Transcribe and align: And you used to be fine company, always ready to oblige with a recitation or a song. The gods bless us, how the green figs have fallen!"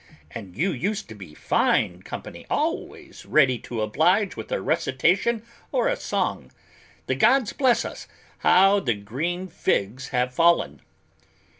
And 0.31 0.57
you 0.57 0.71
used 0.71 1.07
to 1.09 1.13
be 1.13 1.35
fine 1.35 2.01
company, 2.01 2.47
always 2.49 3.23
ready 3.23 3.59
to 3.59 3.83
oblige 3.83 4.35
with 4.35 4.51
a 4.51 4.59
recitation 4.59 5.43
or 5.71 5.87
a 5.87 5.95
song. 5.95 6.51
The 7.05 7.13
gods 7.13 7.53
bless 7.53 7.85
us, 7.85 8.07
how 8.39 8.79
the 8.79 8.95
green 8.95 9.47
figs 9.47 10.07
have 10.07 10.33
fallen!" 10.33 10.81